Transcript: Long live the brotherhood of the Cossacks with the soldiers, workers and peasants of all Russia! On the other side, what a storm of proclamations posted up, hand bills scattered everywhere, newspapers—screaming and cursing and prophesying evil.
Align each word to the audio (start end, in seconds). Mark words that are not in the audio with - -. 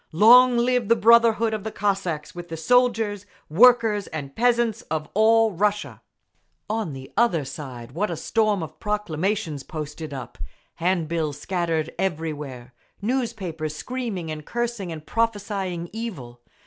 Long 0.13 0.57
live 0.57 0.87
the 0.89 0.95
brotherhood 0.95 1.53
of 1.53 1.63
the 1.63 1.71
Cossacks 1.71 2.33
with 2.33 2.49
the 2.49 2.57
soldiers, 2.57 3.27
workers 3.51 4.07
and 4.07 4.35
peasants 4.35 4.81
of 4.89 5.07
all 5.13 5.51
Russia! 5.51 6.01
On 6.67 6.93
the 6.93 7.13
other 7.15 7.45
side, 7.45 7.91
what 7.91 8.09
a 8.09 8.17
storm 8.17 8.63
of 8.63 8.79
proclamations 8.79 9.61
posted 9.61 10.11
up, 10.11 10.39
hand 10.77 11.07
bills 11.07 11.39
scattered 11.39 11.93
everywhere, 11.99 12.73
newspapers—screaming 12.99 14.31
and 14.31 14.43
cursing 14.43 14.91
and 14.91 15.05
prophesying 15.05 15.87
evil. 15.93 16.41